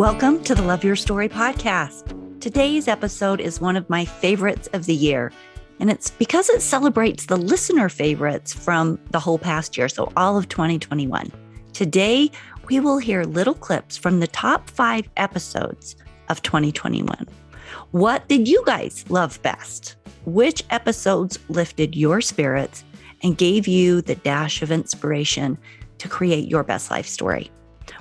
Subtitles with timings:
[0.00, 2.40] Welcome to the Love Your Story podcast.
[2.40, 5.30] Today's episode is one of my favorites of the year,
[5.78, 10.38] and it's because it celebrates the listener favorites from the whole past year, so all
[10.38, 11.30] of 2021.
[11.74, 12.30] Today,
[12.68, 15.96] we will hear little clips from the top five episodes
[16.30, 17.28] of 2021.
[17.90, 19.96] What did you guys love best?
[20.24, 22.84] Which episodes lifted your spirits
[23.22, 25.58] and gave you the dash of inspiration
[25.98, 27.50] to create your best life story?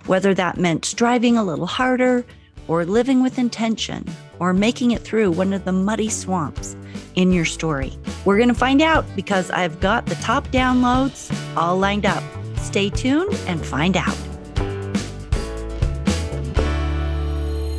[0.05, 2.25] Whether that meant striving a little harder,
[2.67, 4.05] or living with intention,
[4.39, 6.75] or making it through one of the muddy swamps
[7.15, 7.97] in your story.
[8.25, 12.23] We're going to find out because I've got the top downloads all lined up.
[12.57, 14.17] Stay tuned and find out.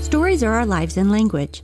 [0.02, 1.62] Stories are our lives in language.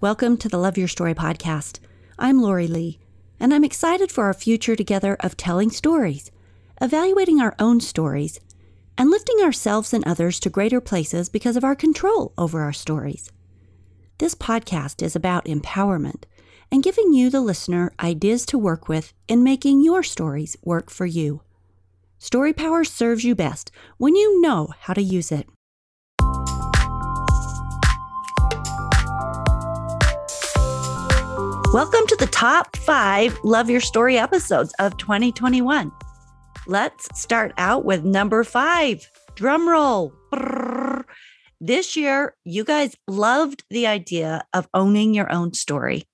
[0.00, 1.80] Welcome to the Love Your Story podcast.
[2.18, 2.98] I'm Lori Lee,
[3.38, 6.30] and I'm excited for our future together of telling stories,
[6.80, 8.38] evaluating our own stories,
[9.00, 13.32] and lifting ourselves and others to greater places because of our control over our stories.
[14.18, 16.24] This podcast is about empowerment
[16.70, 21.06] and giving you, the listener, ideas to work with in making your stories work for
[21.06, 21.40] you.
[22.18, 25.48] Story Power serves you best when you know how to use it.
[31.72, 35.90] Welcome to the top five Love Your Story episodes of 2021.
[36.66, 39.08] Let's start out with number five.
[39.34, 40.12] Drum roll.
[41.60, 46.04] This year, you guys loved the idea of owning your own story,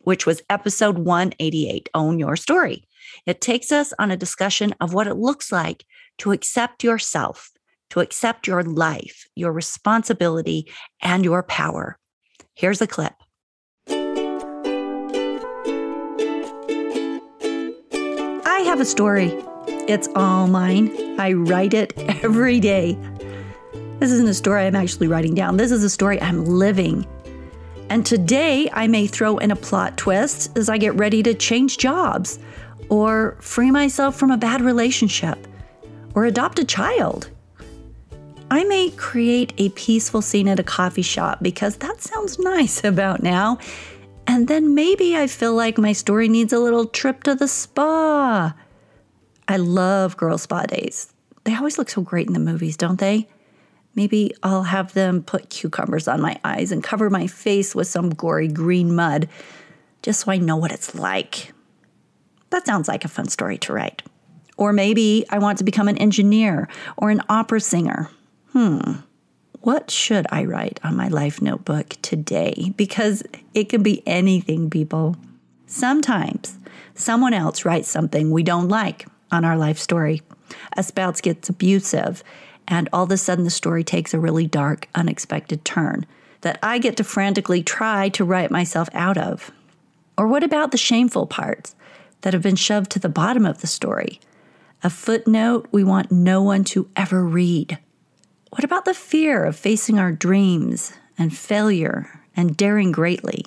[0.00, 2.84] which was episode 188 Own Your Story.
[3.26, 5.84] It takes us on a discussion of what it looks like
[6.18, 7.50] to accept yourself,
[7.90, 11.98] to accept your life, your responsibility, and your power.
[12.54, 13.14] Here's a clip.
[18.44, 19.32] I have a story.
[19.88, 21.18] It's all mine.
[21.18, 22.96] I write it every day.
[23.98, 25.56] This isn't a story I'm actually writing down.
[25.56, 27.04] This is a story I'm living.
[27.90, 31.78] And today I may throw in a plot twist as I get ready to change
[31.78, 32.38] jobs,
[32.90, 35.48] or free myself from a bad relationship,
[36.14, 37.30] or adopt a child.
[38.52, 43.20] I may create a peaceful scene at a coffee shop because that sounds nice about
[43.22, 43.58] now.
[44.28, 48.54] And then maybe I feel like my story needs a little trip to the spa.
[49.48, 51.12] I love girl spa days.
[51.44, 53.28] They always look so great in the movies, don't they?
[53.94, 58.10] Maybe I'll have them put cucumbers on my eyes and cover my face with some
[58.10, 59.28] gory green mud
[60.02, 61.52] just so I know what it's like.
[62.50, 64.02] That sounds like a fun story to write.
[64.56, 68.10] Or maybe I want to become an engineer or an opera singer.
[68.52, 69.00] Hmm,
[69.60, 72.72] what should I write on my life notebook today?
[72.76, 73.22] Because
[73.54, 75.16] it can be anything, people.
[75.66, 76.58] Sometimes
[76.94, 80.22] someone else writes something we don't like on our life story.
[80.76, 82.22] A spouse gets abusive,
[82.68, 86.06] and all of a sudden the story takes a really dark, unexpected turn
[86.42, 89.50] that I get to frantically try to write myself out of.
[90.18, 91.74] Or what about the shameful parts
[92.20, 94.20] that have been shoved to the bottom of the story?
[94.84, 97.78] A footnote we want no one to ever read.
[98.50, 103.44] What about the fear of facing our dreams and failure and daring greatly?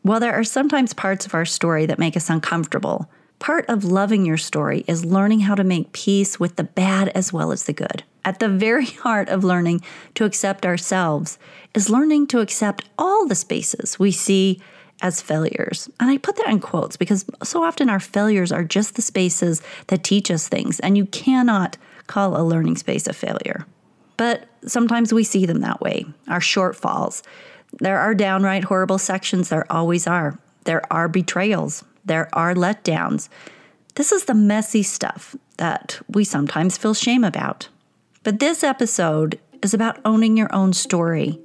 [0.00, 3.08] While there are sometimes parts of our story that make us uncomfortable,
[3.42, 7.32] Part of loving your story is learning how to make peace with the bad as
[7.32, 8.04] well as the good.
[8.24, 9.80] At the very heart of learning
[10.14, 11.40] to accept ourselves
[11.74, 14.62] is learning to accept all the spaces we see
[15.02, 15.90] as failures.
[15.98, 19.60] And I put that in quotes because so often our failures are just the spaces
[19.88, 21.76] that teach us things, and you cannot
[22.06, 23.66] call a learning space a failure.
[24.16, 27.22] But sometimes we see them that way our shortfalls.
[27.72, 30.38] There are downright horrible sections, there always are.
[30.62, 33.28] There are betrayals, there are letdowns.
[33.94, 37.68] This is the messy stuff that we sometimes feel shame about.
[38.22, 41.38] But this episode is about owning your own story.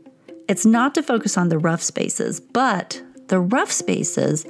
[0.47, 4.45] It's not to focus on the rough spaces, but the rough spaces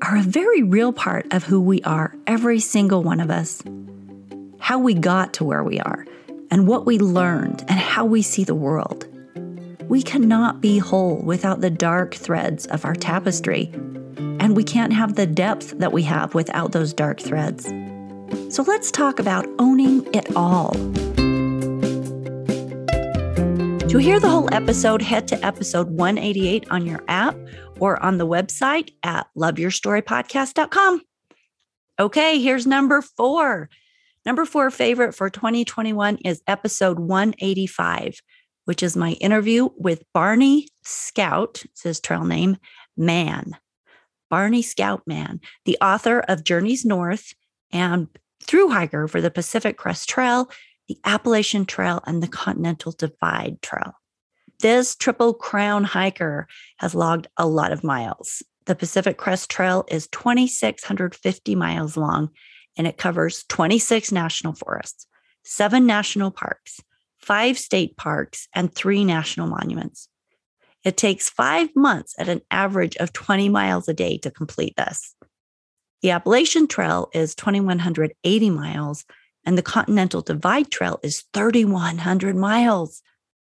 [0.00, 3.62] are a very real part of who we are, every single one of us.
[4.58, 6.06] How we got to where we are,
[6.50, 9.06] and what we learned, and how we see the world.
[9.88, 13.72] We cannot be whole without the dark threads of our tapestry
[14.52, 17.64] and we can't have the depth that we have without those dark threads.
[18.54, 20.72] So let's talk about owning it all.
[23.88, 27.34] To hear the whole episode, head to episode 188 on your app
[27.80, 31.00] or on the website at loveyourstorypodcast.com.
[31.98, 33.70] Okay, here's number four.
[34.26, 38.20] Number four favorite for 2021 is episode 185,
[38.66, 42.58] which is my interview with Barney Scout, it's his trail name,
[42.98, 43.56] Mann.
[44.32, 47.34] Barney Scout Mann, the author of Journeys North
[47.70, 48.08] and
[48.42, 50.50] through hiker for the Pacific Crest Trail,
[50.88, 53.92] the Appalachian Trail, and the Continental Divide Trail.
[54.60, 56.48] This Triple Crown hiker
[56.78, 58.42] has logged a lot of miles.
[58.64, 62.30] The Pacific Crest Trail is 2,650 miles long
[62.78, 65.06] and it covers 26 national forests,
[65.44, 66.80] seven national parks,
[67.18, 70.08] five state parks, and three national monuments.
[70.84, 75.14] It takes five months at an average of 20 miles a day to complete this.
[76.02, 79.04] The Appalachian Trail is 2,180 miles,
[79.44, 83.02] and the Continental Divide Trail is 3,100 miles.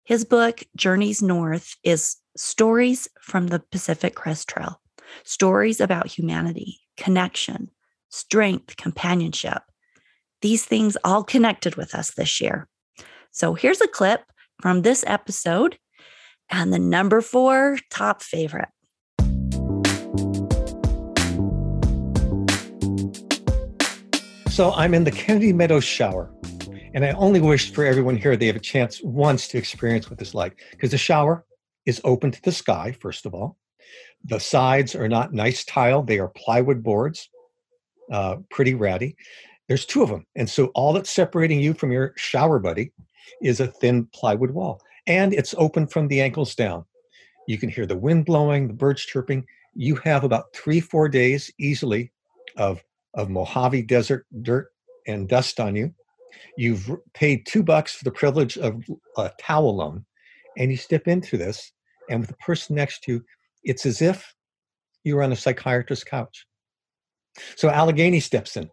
[0.04, 4.80] His book, Journeys North, is stories from the Pacific Crest Trail,
[5.22, 7.70] stories about humanity, connection,
[8.08, 9.62] strength, companionship.
[10.42, 12.68] These things all connected with us this year.
[13.30, 14.24] So here's a clip
[14.60, 15.78] from this episode
[16.50, 18.68] and the number four top favorite.
[24.50, 26.30] So I'm in the Kennedy Meadows shower.
[26.92, 30.20] And I only wish for everyone here they have a chance once to experience what
[30.20, 30.60] it's like.
[30.72, 31.44] Because the shower
[31.86, 33.56] is open to the sky, first of all.
[34.24, 37.30] The sides are not nice tile, they are plywood boards,
[38.12, 39.16] uh, pretty ratty.
[39.68, 40.26] There's two of them.
[40.34, 42.92] And so all that's separating you from your shower buddy
[43.40, 46.84] is a thin plywood wall and it's open from the ankles down.
[47.48, 49.44] You can hear the wind blowing, the birds chirping.
[49.74, 52.12] You have about three, four days easily
[52.56, 52.80] of,
[53.14, 54.68] of Mojave Desert dirt
[55.08, 55.92] and dust on you.
[56.56, 58.84] You've paid two bucks for the privilege of
[59.16, 60.04] a towel loan,
[60.56, 61.72] and you step into this,
[62.08, 63.24] and with the person next to you,
[63.64, 64.32] it's as if
[65.02, 66.46] you were on a psychiatrist's couch.
[67.56, 68.70] So Allegheny steps in.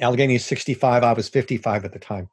[0.00, 2.28] Allegheny is 65, I was 55 at the time.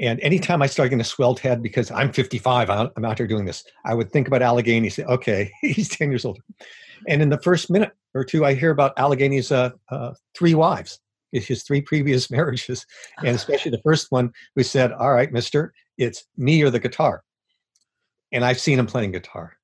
[0.00, 3.44] And anytime I start getting a swelled head because I'm 55, I'm out here doing
[3.44, 4.88] this, I would think about Allegheny.
[4.88, 6.40] Say, okay, he's 10 years older.
[7.06, 11.00] And in the first minute or two, I hear about Allegheny's uh, uh, three wives,
[11.32, 12.86] his three previous marriages,
[13.18, 17.22] and especially the first one who said, "All right, Mister, it's me or the guitar."
[18.32, 19.56] And I've seen him playing guitar.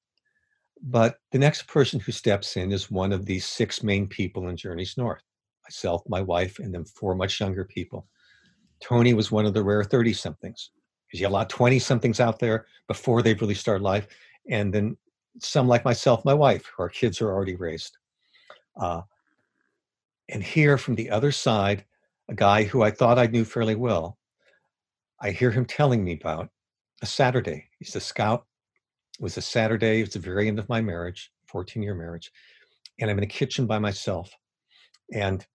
[0.82, 4.56] But the next person who steps in is one of these six main people in
[4.56, 5.22] Journeys North
[5.64, 8.06] myself, my wife, and then four much younger people.
[8.80, 10.70] Tony was one of the rare 30 somethings
[11.06, 14.06] because you have a lot of 20 somethings out there before they've really started life.
[14.50, 14.96] And then
[15.40, 17.96] some like myself, my wife, our kids are already raised.
[18.80, 19.02] Uh,
[20.28, 21.84] and here from the other side,
[22.28, 24.18] a guy who I thought I knew fairly well,
[25.20, 26.50] I hear him telling me about
[27.02, 27.68] a Saturday.
[27.78, 28.46] He's a scout.
[29.18, 30.00] It was a Saturday.
[30.00, 32.32] It was the very end of my marriage, 14 year marriage.
[32.98, 34.34] And I'm in a kitchen by myself.
[35.12, 35.46] And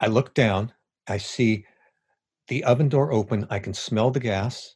[0.00, 0.72] I look down,
[1.08, 1.66] I see
[2.48, 4.74] the oven door open, I can smell the gas,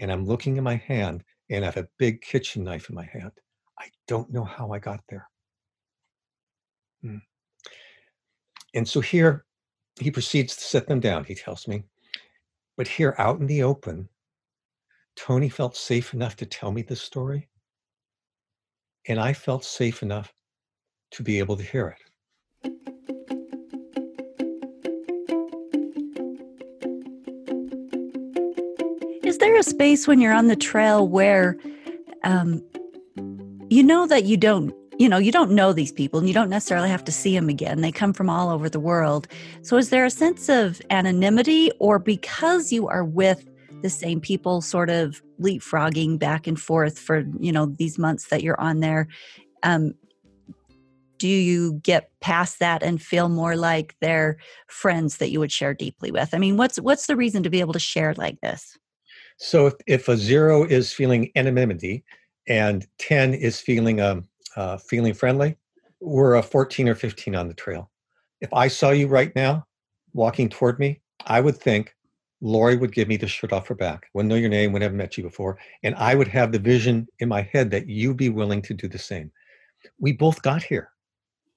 [0.00, 3.04] and I'm looking in my hand, and I have a big kitchen knife in my
[3.04, 3.32] hand.
[3.78, 5.28] I don't know how I got there.
[7.02, 7.18] Hmm.
[8.74, 9.44] And so here
[10.00, 11.84] he proceeds to set them down, he tells me.
[12.76, 14.08] But here out in the open,
[15.16, 17.48] Tony felt safe enough to tell me this story.
[19.06, 20.32] And I felt safe enough
[21.12, 21.96] to be able to hear
[22.64, 22.93] it.
[29.54, 31.56] There a space when you're on the trail where
[32.24, 32.60] um,
[33.70, 36.50] you know that you don't you know you don't know these people and you don't
[36.50, 37.80] necessarily have to see them again.
[37.80, 39.28] They come from all over the world.
[39.62, 43.48] So is there a sense of anonymity or because you are with
[43.82, 48.42] the same people sort of leapfrogging back and forth for you know these months that
[48.42, 49.06] you're on there
[49.62, 49.94] um,
[51.18, 54.36] do you get past that and feel more like they're
[54.66, 56.34] friends that you would share deeply with?
[56.34, 58.76] I mean what's what's the reason to be able to share like this
[59.36, 62.04] so if, if a zero is feeling anonymity
[62.48, 64.24] and 10 is feeling um,
[64.56, 65.56] uh, feeling friendly,
[66.00, 67.90] we're a 14 or 15 on the trail.
[68.40, 69.66] If I saw you right now
[70.12, 71.94] walking toward me, I would think
[72.40, 74.06] Lori would give me the shirt off her back.
[74.12, 75.58] Wouldn't know your name, would never met you before.
[75.82, 78.86] And I would have the vision in my head that you'd be willing to do
[78.86, 79.32] the same.
[79.98, 80.90] We both got here.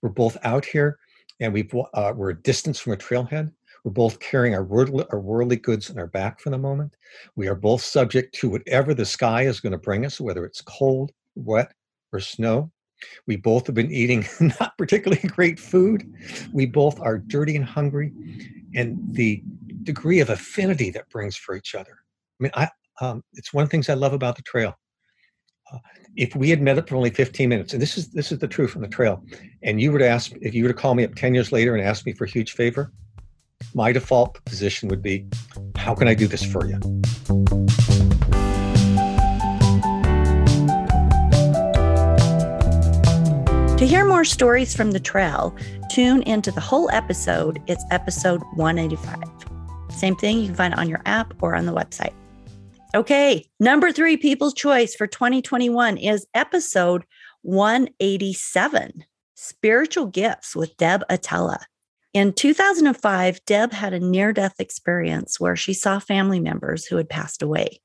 [0.01, 0.97] We're both out here
[1.39, 3.51] and we've, uh, we're a distance from a trailhead.
[3.87, 6.93] We're both carrying our worldly, our worldly goods on our back for the moment.
[7.37, 10.59] We are both subject to whatever the sky is going to bring us, whether it's
[10.59, 11.71] cold, wet,
[12.11, 12.69] or snow.
[13.27, 14.25] We both have been eating
[14.59, 16.03] not particularly great food.
[16.51, 18.11] We both are dirty and hungry.
[18.75, 19.41] And the
[19.83, 21.97] degree of affinity that brings for each other.
[22.41, 22.67] I mean, I,
[22.99, 24.77] um, it's one of the things I love about the trail.
[25.71, 25.77] Uh,
[26.17, 28.49] if we had met up for only 15 minutes, and this is this is the
[28.49, 29.23] truth on the trail,
[29.63, 31.73] and you were to ask if you were to call me up 10 years later
[31.73, 32.91] and ask me for a huge favor,
[33.73, 35.25] my default position would be
[35.75, 36.79] how can I do this for you?
[43.77, 45.55] To hear more stories from the trail,
[45.91, 47.61] tune into the whole episode.
[47.67, 49.23] It's episode 185.
[49.91, 52.13] Same thing, you can find it on your app or on the website.
[52.95, 57.03] Okay, number three People's Choice for 2021 is episode
[57.43, 61.59] 187 Spiritual Gifts with Deb Atella.
[62.17, 67.07] In 2005, Deb had a near death experience where she saw family members who had
[67.07, 67.79] passed away.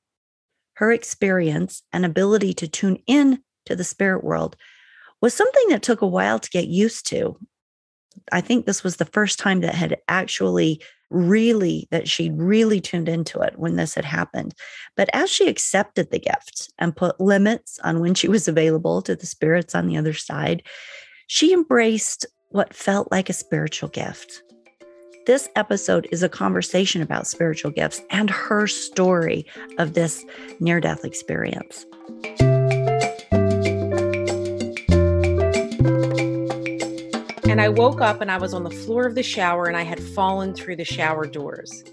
[0.77, 4.57] Her experience and ability to tune in to the spirit world
[5.21, 7.37] was something that took a while to get used to.
[8.33, 13.11] I think this was the first time that had actually really, that she really tuned
[13.11, 14.55] into it when this had happened.
[14.97, 19.15] But as she accepted the gift and put limits on when she was available to
[19.15, 20.62] the spirits on the other side,
[21.27, 24.43] she embraced what felt like a spiritual gift.
[25.27, 29.47] This episode is a conversation about spiritual gifts and her story
[29.79, 30.25] of this
[30.61, 31.87] near death experience.
[37.49, 39.83] And I woke up and I was on the floor of the shower and I
[39.83, 41.85] had fallen through the shower doors.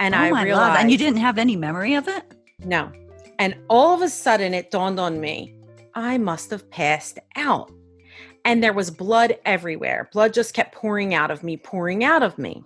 [0.00, 0.78] And oh I realized love.
[0.78, 2.24] And you didn't have any memory of it?
[2.64, 2.90] No.
[3.38, 5.54] And all of a sudden it dawned on me,
[5.94, 7.70] I must have passed out.
[8.44, 10.08] And there was blood everywhere.
[10.12, 12.64] Blood just kept pouring out of me, pouring out of me.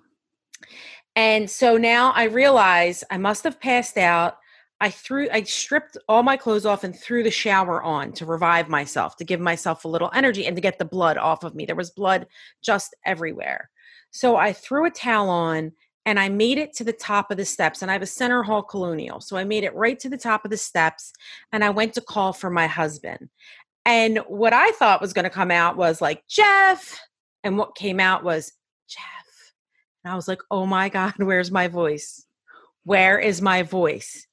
[1.14, 4.38] And so now I realize I must have passed out.
[4.80, 8.68] I threw, I stripped all my clothes off and threw the shower on to revive
[8.68, 11.64] myself, to give myself a little energy and to get the blood off of me.
[11.64, 12.26] There was blood
[12.62, 13.71] just everywhere.
[14.11, 15.73] So I threw a towel on
[16.04, 17.80] and I made it to the top of the steps.
[17.80, 19.21] And I have a center hall colonial.
[19.21, 21.12] So I made it right to the top of the steps
[21.52, 23.30] and I went to call for my husband.
[23.87, 27.00] And what I thought was going to come out was like, Jeff.
[27.45, 28.52] And what came out was,
[28.88, 29.52] Jeff.
[30.05, 32.26] And I was like, oh my God, where's my voice?
[32.83, 34.26] Where is my voice?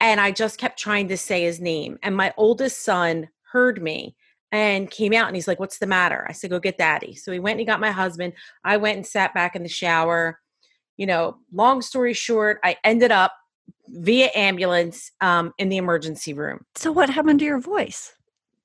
[0.00, 1.98] And I just kept trying to say his name.
[2.02, 4.16] And my oldest son heard me
[4.50, 6.26] and came out and he's like, What's the matter?
[6.28, 7.14] I said, Go get daddy.
[7.14, 8.32] So he went and he got my husband.
[8.64, 10.40] I went and sat back in the shower.
[10.96, 13.32] You know, long story short, I ended up
[13.88, 16.64] via ambulance um, in the emergency room.
[16.76, 18.12] So, what happened to your voice?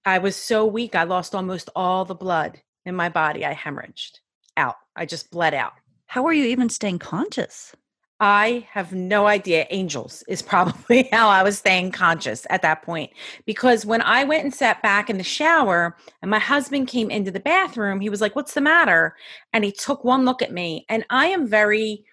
[0.09, 0.95] I was so weak.
[0.95, 3.45] I lost almost all the blood in my body.
[3.45, 4.21] I hemorrhaged
[4.57, 4.77] out.
[4.95, 5.73] I just bled out.
[6.07, 7.75] How are you even staying conscious?
[8.19, 9.67] I have no idea.
[9.69, 13.11] Angels is probably how I was staying conscious at that point.
[13.45, 17.29] Because when I went and sat back in the shower and my husband came into
[17.29, 19.15] the bathroom, he was like, What's the matter?
[19.53, 20.87] And he took one look at me.
[20.89, 22.03] And I am very,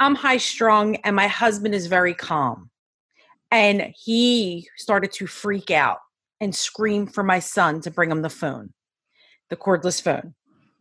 [0.00, 2.70] I'm high strung, and my husband is very calm.
[3.50, 5.98] And he started to freak out
[6.40, 8.72] and scream for my son to bring him the phone,
[9.50, 10.34] the cordless phone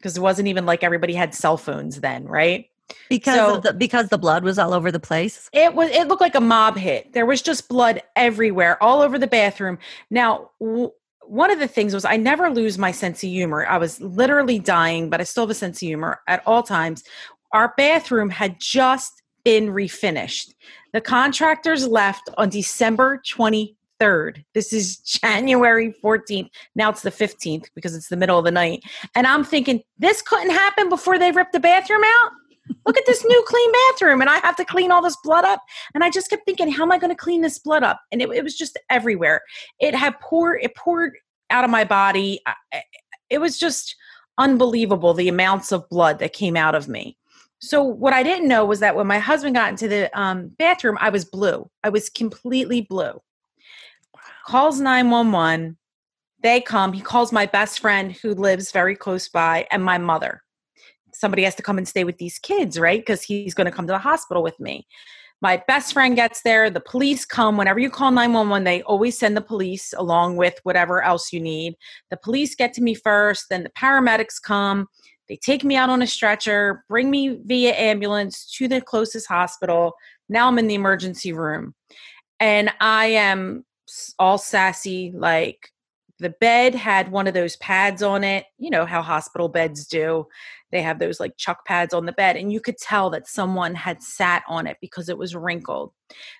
[0.05, 2.69] because it wasn't even like everybody had cell phones then, right?
[3.09, 5.49] Because so, the, because the blood was all over the place.
[5.51, 7.13] It was it looked like a mob hit.
[7.13, 9.79] There was just blood everywhere, all over the bathroom.
[10.11, 10.91] Now, w-
[11.23, 13.65] one of the things was I never lose my sense of humor.
[13.65, 17.03] I was literally dying, but I still have a sense of humor at all times.
[17.51, 20.53] Our bathroom had just been refinished.
[20.93, 24.43] The contractors left on December 20 3rd.
[24.53, 26.49] This is January 14th.
[26.75, 28.83] Now it's the 15th because it's the middle of the night.
[29.15, 32.31] And I'm thinking, this couldn't happen before they ripped the bathroom out?
[32.85, 34.21] Look at this new clean bathroom.
[34.21, 35.61] And I have to clean all this blood up.
[35.93, 38.01] And I just kept thinking, how am I going to clean this blood up?
[38.11, 39.41] And it, it was just everywhere.
[39.79, 41.13] It had poured, it poured
[41.49, 42.41] out of my body.
[43.29, 43.95] It was just
[44.37, 47.17] unbelievable the amounts of blood that came out of me.
[47.59, 50.97] So what I didn't know was that when my husband got into the um, bathroom,
[50.99, 51.69] I was blue.
[51.83, 53.21] I was completely blue
[54.45, 55.77] calls 911.
[56.41, 56.93] They come.
[56.93, 60.41] He calls my best friend who lives very close by and my mother.
[61.13, 62.99] Somebody has to come and stay with these kids, right?
[62.99, 64.85] Because he's going to come to the hospital with me.
[65.41, 66.69] My best friend gets there.
[66.69, 67.57] The police come.
[67.57, 71.75] Whenever you call 911, they always send the police along with whatever else you need.
[72.09, 74.87] The police get to me first, then the paramedics come.
[75.27, 79.93] They take me out on a stretcher, bring me via ambulance to the closest hospital.
[80.29, 81.73] Now I'm in the emergency room.
[82.39, 83.65] And I am
[84.19, 85.71] all sassy like
[86.19, 90.27] the bed had one of those pads on it you know how hospital beds do.
[90.71, 93.75] They have those like chuck pads on the bed and you could tell that someone
[93.75, 95.91] had sat on it because it was wrinkled.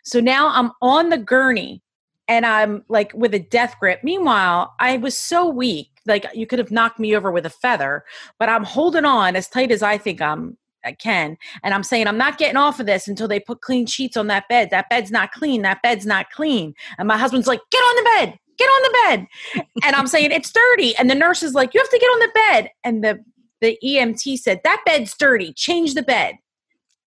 [0.03, 1.81] So now i'm on the gurney
[2.27, 3.99] and i'm like with a death grip.
[4.03, 8.03] Meanwhile i was so weak like you could have knocked me over with a feather
[8.39, 11.37] but i'm holding on as tight as i think i'm I can.
[11.63, 14.27] And I'm saying, I'm not getting off of this until they put clean sheets on
[14.27, 14.69] that bed.
[14.69, 15.61] That bed's not clean.
[15.63, 16.73] That bed's not clean.
[16.97, 18.39] And my husband's like, get on the bed.
[18.57, 19.65] Get on the bed.
[19.83, 20.95] and I'm saying, it's dirty.
[20.97, 22.69] And the nurse is like, you have to get on the bed.
[22.83, 23.23] And the,
[23.61, 25.53] the EMT said, that bed's dirty.
[25.53, 26.35] Change the bed.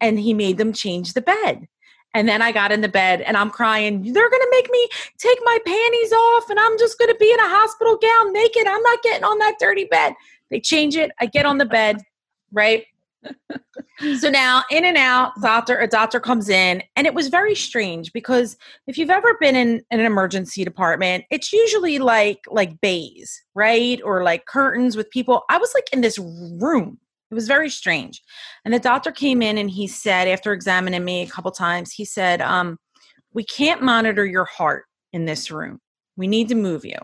[0.00, 1.66] And he made them change the bed.
[2.14, 4.02] And then I got in the bed and I'm crying.
[4.02, 7.30] They're going to make me take my panties off and I'm just going to be
[7.30, 8.66] in a hospital gown naked.
[8.66, 10.14] I'm not getting on that dirty bed.
[10.50, 11.10] They change it.
[11.20, 12.02] I get on the bed,
[12.52, 12.86] right?
[14.20, 18.12] So now in and out doctor a doctor comes in and it was very strange
[18.12, 18.56] because
[18.86, 24.00] if you've ever been in, in an emergency department it's usually like like bays right?
[24.04, 25.42] Or like curtains with people.
[25.50, 26.98] I was like in this room.
[27.30, 28.22] It was very strange.
[28.64, 32.04] And the doctor came in and he said after examining me a couple times he
[32.04, 32.78] said um,
[33.34, 35.80] we can't monitor your heart in this room.
[36.16, 36.98] We need to move you.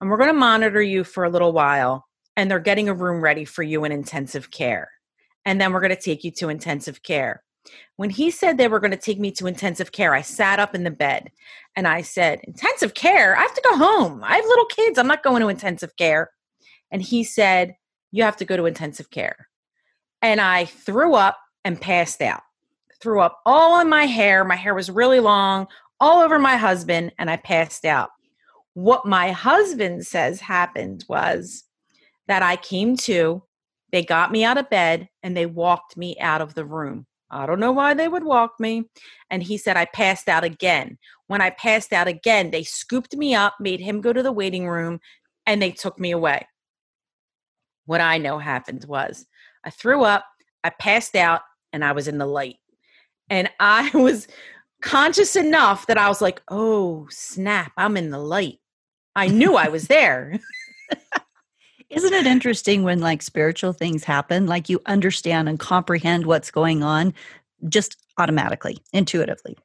[0.00, 2.04] And we're going to monitor you for a little while
[2.36, 4.90] and they're getting a room ready for you in intensive care
[5.44, 7.42] and then we're going to take you to intensive care.
[7.96, 10.74] When he said they were going to take me to intensive care, I sat up
[10.74, 11.30] in the bed
[11.76, 13.36] and I said, Intensive care?
[13.36, 14.22] I have to go home.
[14.24, 14.98] I have little kids.
[14.98, 16.30] I'm not going to intensive care.
[16.90, 17.76] And he said,
[18.10, 19.48] You have to go to intensive care.
[20.22, 22.42] And I threw up and passed out.
[23.00, 24.44] Threw up all in my hair.
[24.44, 25.66] My hair was really long,
[26.00, 28.10] all over my husband, and I passed out.
[28.74, 31.64] What my husband says happened was
[32.28, 33.42] that I came to
[33.92, 37.06] they got me out of bed and they walked me out of the room.
[37.30, 38.88] I don't know why they would walk me.
[39.30, 40.98] And he said I passed out again.
[41.28, 44.68] When I passed out again, they scooped me up, made him go to the waiting
[44.68, 45.00] room,
[45.46, 46.46] and they took me away.
[47.86, 49.26] What I know happened was
[49.64, 50.24] I threw up,
[50.64, 51.42] I passed out,
[51.72, 52.56] and I was in the light.
[53.28, 54.26] And I was
[54.82, 58.58] conscious enough that I was like, oh, snap, I'm in the light.
[59.14, 60.40] I knew I was there.
[61.90, 66.82] Isn't it interesting when like spiritual things happen, like you understand and comprehend what's going
[66.84, 67.12] on
[67.68, 69.58] just automatically, intuitively?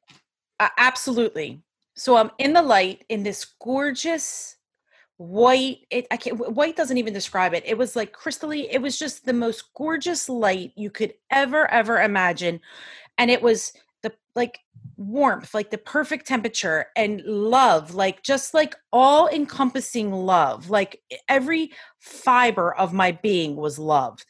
[0.58, 1.62] Uh, absolutely.
[1.94, 4.56] So I'm in the light in this gorgeous
[5.18, 7.62] white it I can't white doesn't even describe it.
[7.64, 12.02] It was like crystally, it was just the most gorgeous light you could ever ever
[12.02, 12.60] imagine.
[13.16, 14.60] And it was the like
[14.96, 20.70] warmth, like the perfect temperature and love, like just like all encompassing love.
[20.70, 24.24] Like every fiber of my being was loved.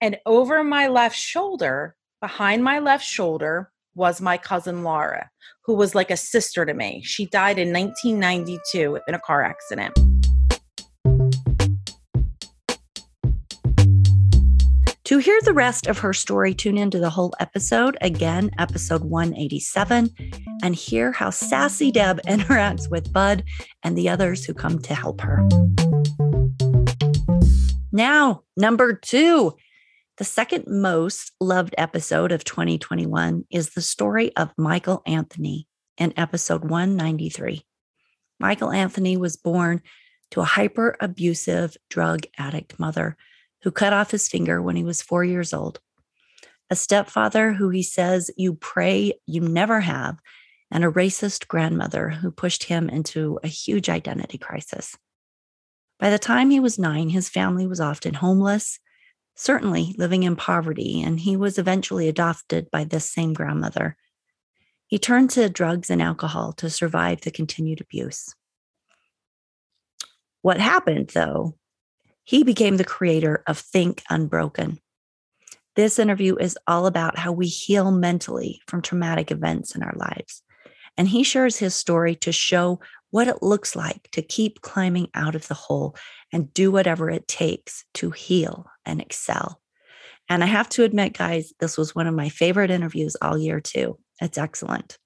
[0.00, 5.30] And over my left shoulder, behind my left shoulder, was my cousin Laura,
[5.64, 7.02] who was like a sister to me.
[7.04, 9.98] She died in 1992 in a car accident.
[15.12, 20.08] To hear the rest of her story, tune into the whole episode, again, episode 187,
[20.62, 23.44] and hear how Sassy Deb interacts with Bud
[23.82, 25.46] and the others who come to help her.
[27.92, 29.54] Now, number two,
[30.16, 36.64] the second most loved episode of 2021 is the story of Michael Anthony in episode
[36.64, 37.66] 193.
[38.40, 39.82] Michael Anthony was born
[40.30, 43.18] to a hyper abusive drug addict mother
[43.62, 45.80] who cut off his finger when he was four years old,
[46.70, 50.18] a stepfather who he says you pray you never have,
[50.70, 54.96] and a racist grandmother who pushed him into a huge identity crisis.
[55.98, 58.80] By the time he was nine, his family was often homeless,
[59.36, 63.96] certainly living in poverty, and he was eventually adopted by this same grandmother.
[64.86, 68.34] He turned to drugs and alcohol to survive the continued abuse.
[70.40, 71.56] What happened, though,
[72.24, 74.78] he became the creator of Think Unbroken.
[75.74, 80.42] This interview is all about how we heal mentally from traumatic events in our lives.
[80.98, 82.80] And he shares his story to show
[83.10, 85.96] what it looks like to keep climbing out of the hole
[86.32, 89.60] and do whatever it takes to heal and excel.
[90.28, 93.60] And I have to admit, guys, this was one of my favorite interviews all year,
[93.60, 93.98] too.
[94.20, 94.98] It's excellent.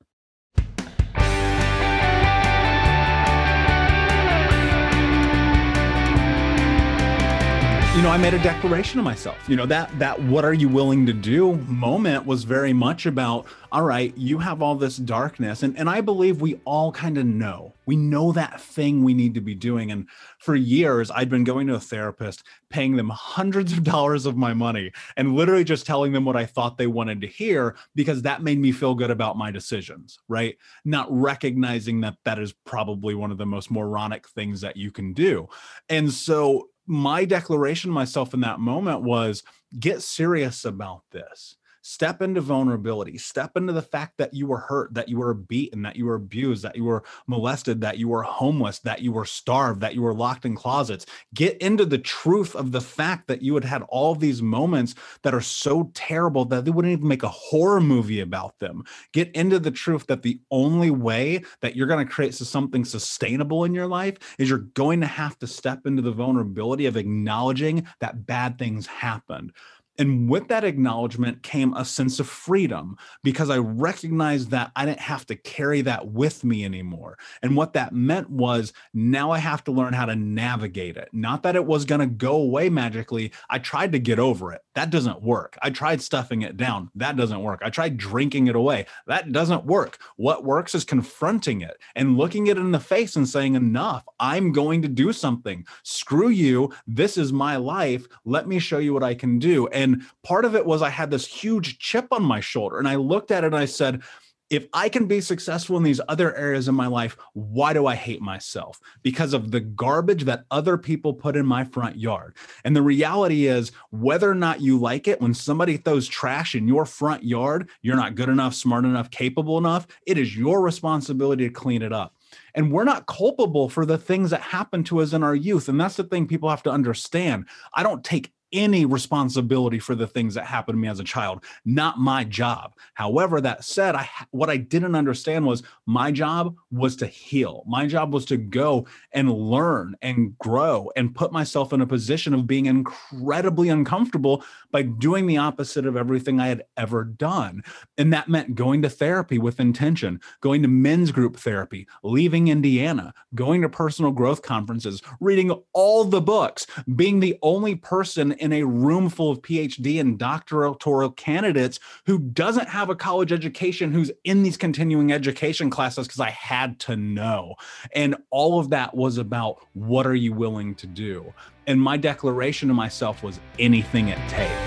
[7.96, 9.38] You know, I made a declaration to myself.
[9.48, 13.46] You know, that that what are you willing to do moment was very much about,
[13.72, 15.62] all right, you have all this darkness.
[15.62, 17.72] And and I believe we all kind of know.
[17.86, 19.90] We know that thing we need to be doing.
[19.90, 24.36] And for years, I'd been going to a therapist, paying them hundreds of dollars of
[24.36, 28.20] my money, and literally just telling them what I thought they wanted to hear because
[28.22, 30.58] that made me feel good about my decisions, right?
[30.84, 35.14] Not recognizing that that is probably one of the most moronic things that you can
[35.14, 35.48] do.
[35.88, 39.42] And so my declaration myself in that moment was
[39.78, 44.92] get serious about this step into vulnerability step into the fact that you were hurt
[44.92, 48.22] that you were beaten that you were abused that you were molested that you were
[48.22, 51.06] homeless that you were starved that you were locked in closets.
[51.34, 55.34] Get into the truth of the fact that you had had all these moments that
[55.34, 58.84] are so terrible that they wouldn't even make a horror movie about them.
[59.12, 63.64] Get into the truth that the only way that you're going to create something sustainable
[63.64, 67.86] in your life is you're going to have to step into the vulnerability of acknowledging
[68.00, 69.52] that bad things happened
[69.98, 75.00] And with that acknowledgement came a sense of freedom because I recognized that I didn't
[75.00, 77.18] have to carry that with me anymore.
[77.42, 81.08] And what that meant was now I have to learn how to navigate it.
[81.12, 83.32] Not that it was going to go away magically.
[83.48, 84.62] I tried to get over it.
[84.74, 85.58] That doesn't work.
[85.62, 86.90] I tried stuffing it down.
[86.94, 87.60] That doesn't work.
[87.64, 88.86] I tried drinking it away.
[89.06, 89.98] That doesn't work.
[90.16, 94.04] What works is confronting it and looking it in the face and saying, Enough.
[94.18, 95.66] I'm going to do something.
[95.82, 96.72] Screw you.
[96.86, 98.06] This is my life.
[98.24, 99.66] Let me show you what I can do.
[99.68, 102.78] And and part of it was I had this huge chip on my shoulder.
[102.78, 104.02] And I looked at it and I said,
[104.50, 107.94] if I can be successful in these other areas of my life, why do I
[107.94, 108.80] hate myself?
[109.02, 112.36] Because of the garbage that other people put in my front yard.
[112.64, 116.66] And the reality is, whether or not you like it, when somebody throws trash in
[116.66, 119.86] your front yard, you're not good enough, smart enough, capable enough.
[120.06, 122.14] It is your responsibility to clean it up.
[122.54, 125.68] And we're not culpable for the things that happen to us in our youth.
[125.68, 127.46] And that's the thing people have to understand.
[127.74, 131.44] I don't take any responsibility for the things that happened to me as a child.
[131.64, 132.74] Not my job.
[132.94, 137.64] However that said i what i didn't understand was my job was to heal.
[137.66, 142.34] My job was to go and learn and grow and put myself in a position
[142.34, 144.44] of being incredibly uncomfortable
[144.76, 147.62] by doing the opposite of everything i had ever done
[147.96, 153.14] and that meant going to therapy with intention going to men's group therapy leaving indiana
[153.34, 158.62] going to personal growth conferences reading all the books being the only person in a
[158.64, 160.74] room full of PhD and doctoral
[161.12, 166.30] candidates who doesn't have a college education, who's in these continuing education classes because I
[166.30, 167.54] had to know.
[167.94, 171.32] And all of that was about what are you willing to do?
[171.66, 174.65] And my declaration to myself was anything it takes.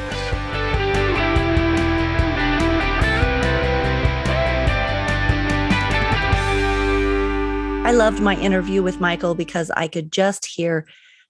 [7.89, 10.85] I loved my interview with Michael because I could just hear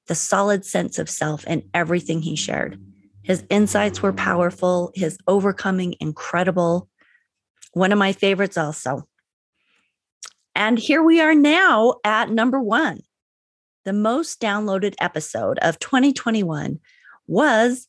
[0.07, 2.77] the solid sense of self in everything he shared.
[3.23, 6.89] His insights were powerful, his overcoming incredible.
[7.71, 9.07] One of my favorites, also.
[10.53, 13.03] And here we are now at number one.
[13.85, 16.81] The most downloaded episode of 2021
[17.25, 17.87] was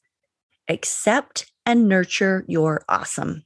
[0.68, 3.42] Accept and Nurture Your Awesome,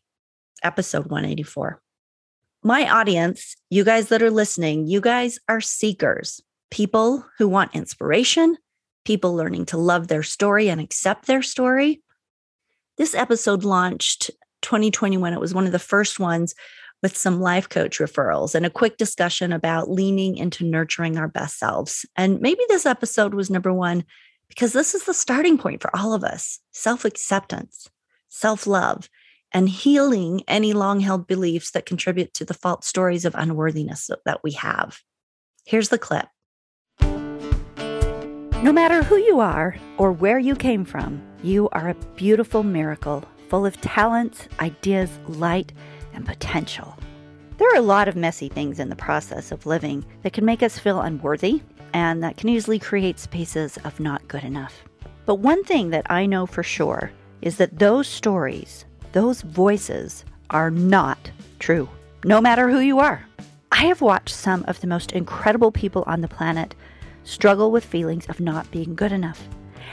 [0.63, 1.81] episode 184.
[2.67, 8.57] My audience, you guys that are listening, you guys are seekers, people who want inspiration,
[9.05, 12.01] people learning to love their story and accept their story.
[12.97, 14.31] This episode launched
[14.63, 15.35] 2021.
[15.35, 16.55] It was one of the first ones
[17.03, 21.59] with some life coach referrals and a quick discussion about leaning into nurturing our best
[21.59, 22.07] selves.
[22.17, 24.07] And maybe this episode was number one
[24.49, 27.91] because this is the starting point for all of us self acceptance,
[28.31, 29.11] self love,
[29.55, 34.43] and healing any long held beliefs that contribute to the false stories of unworthiness that
[34.43, 35.01] we have.
[35.65, 36.27] Here's the clip.
[37.01, 43.25] No matter who you are or where you came from, you are a beautiful miracle
[43.49, 45.73] full of talents, ideas, light,
[46.15, 46.99] and potential.
[47.59, 50.63] There are a lot of messy things in the process of living that can make
[50.63, 51.63] us feel unworthy
[51.93, 54.83] and that can easily create spaces of not good enough.
[55.27, 57.13] But one thing that I know for sure
[57.43, 61.89] is that those stories, those voices, are not true,
[62.25, 63.25] no matter who you are.
[63.71, 66.75] I have watched some of the most incredible people on the planet
[67.23, 69.49] struggle with feelings of not being good enough.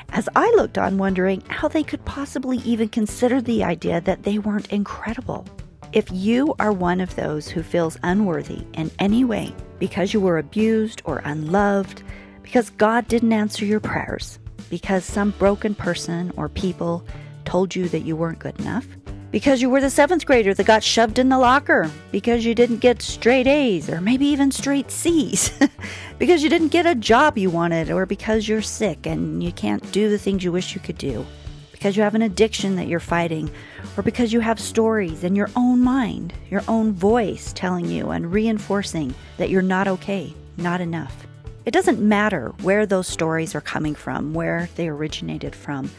[0.09, 4.39] As I looked on, wondering how they could possibly even consider the idea that they
[4.39, 5.45] weren't incredible.
[5.93, 10.39] If you are one of those who feels unworthy in any way because you were
[10.39, 12.01] abused or unloved,
[12.41, 14.39] because God didn't answer your prayers,
[14.71, 17.05] because some broken person or people
[17.45, 18.87] told you that you weren't good enough,
[19.31, 22.77] because you were the seventh grader that got shoved in the locker, because you didn't
[22.77, 25.51] get straight A's or maybe even straight C's,
[26.19, 29.91] because you didn't get a job you wanted, or because you're sick and you can't
[29.91, 31.25] do the things you wish you could do,
[31.71, 33.49] because you have an addiction that you're fighting,
[33.95, 38.31] or because you have stories in your own mind, your own voice telling you and
[38.31, 41.25] reinforcing that you're not okay, not enough.
[41.63, 45.91] It doesn't matter where those stories are coming from, where they originated from.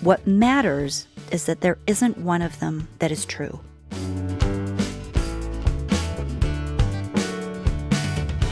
[0.00, 3.60] What matters is that there isn't one of them that is true.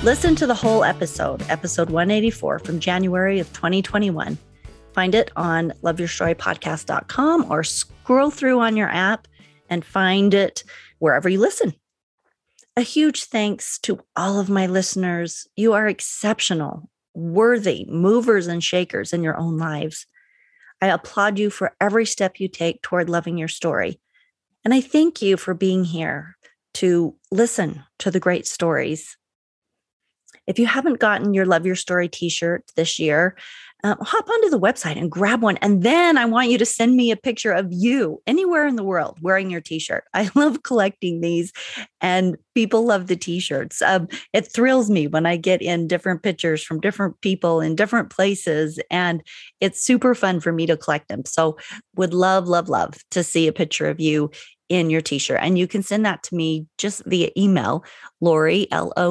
[0.03, 4.37] Listen to the whole episode, episode 184 from January of 2021.
[4.95, 9.29] Find it on loveyourstorypodcast.com or scroll through on your app
[9.71, 10.65] and find it
[10.99, 11.75] wherever you listen.
[12.77, 15.47] A huge thanks to all of my listeners.
[15.57, 20.07] You are exceptional, worthy movers and shakers in your own lives.
[20.83, 24.01] I applaud you for every step you take toward loving your story.
[24.65, 26.37] And I thank you for being here
[26.75, 29.17] to listen to the great stories.
[30.49, 33.37] If you haven't gotten your Love Your Story t shirt this year,
[33.85, 35.57] um, hop onto the website and grab one.
[35.59, 38.85] And then I want you to send me a picture of you anywhere in the
[38.85, 40.05] world wearing your t shirt.
[40.15, 41.53] I love collecting these,
[42.01, 43.83] and people love the t shirts.
[43.83, 48.11] Um, it thrills me when I get in different pictures from different people in different
[48.11, 49.23] places, and
[49.61, 51.25] it's super fun for me to collect them.
[51.25, 51.57] So,
[51.97, 54.31] would love, love, love to see a picture of you
[54.69, 57.85] in your t-shirt and you can send that to me just via email
[58.23, 59.03] lori l-o-r-i-j-l-e-e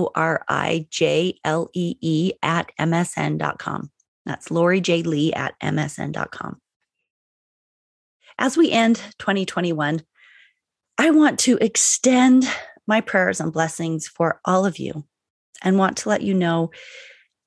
[2.41, 3.91] at msn.com
[4.25, 5.03] that's Lori J.
[5.03, 6.59] Lee at msn.com.
[8.37, 10.03] As we end 2021,
[10.97, 12.47] I want to extend
[12.87, 15.05] my prayers and blessings for all of you
[15.63, 16.71] and want to let you know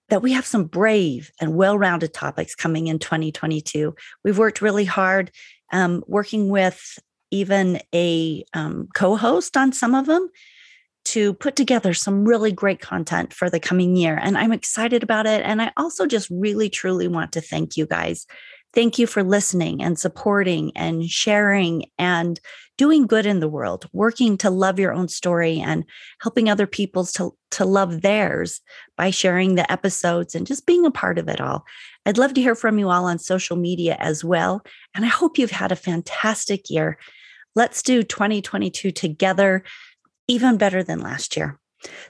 [0.09, 3.95] that we have some brave and well rounded topics coming in 2022.
[4.23, 5.31] We've worked really hard
[5.73, 6.99] um, working with
[7.31, 10.29] even a um, co host on some of them
[11.05, 14.19] to put together some really great content for the coming year.
[14.21, 15.43] And I'm excited about it.
[15.45, 18.27] And I also just really, truly want to thank you guys.
[18.73, 22.41] Thank you for listening and supporting and sharing and
[22.77, 25.85] doing good in the world, working to love your own story and
[26.21, 28.61] helping other people to, to love theirs
[28.97, 31.65] by sharing the episodes and just being a part of it all.
[32.05, 34.63] I'd love to hear from you all on social media as well.
[34.95, 36.99] And I hope you've had a fantastic year.
[37.55, 39.63] Let's do 2022 together
[40.29, 41.59] even better than last year.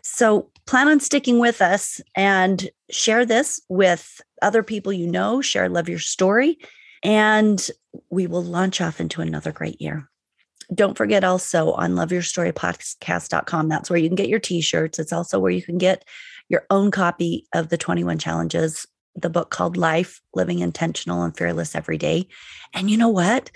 [0.03, 5.69] So plan on sticking with us and share this with other people you know, share
[5.69, 6.59] Love Your Story,
[7.03, 7.71] and
[8.11, 10.09] we will launch off into another great year.
[10.75, 13.69] Don't forget also on loveyourstorypodcast.com.
[13.69, 14.99] That's where you can get your t shirts.
[14.99, 16.05] It's also where you can get
[16.49, 21.75] your own copy of the 21 challenges, the book called Life Living Intentional and Fearless
[21.75, 22.29] Every Day.
[22.73, 23.51] And you know what?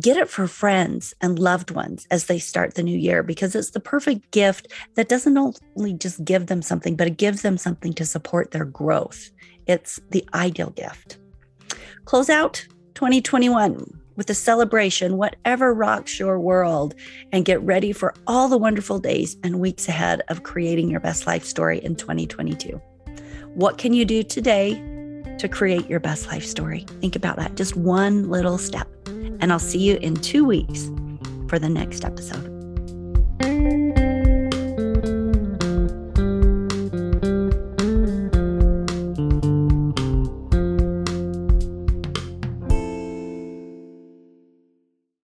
[0.00, 3.70] Get it for friends and loved ones as they start the new year because it's
[3.70, 7.92] the perfect gift that doesn't only just give them something, but it gives them something
[7.94, 9.30] to support their growth.
[9.66, 11.18] It's the ideal gift.
[12.04, 16.94] Close out 2021 with a celebration, whatever rocks your world,
[17.32, 21.26] and get ready for all the wonderful days and weeks ahead of creating your best
[21.26, 22.80] life story in 2022.
[23.54, 24.72] What can you do today
[25.38, 26.86] to create your best life story.
[27.00, 28.88] Think about that, just one little step.
[29.06, 30.90] And I'll see you in two weeks
[31.48, 32.52] for the next episode.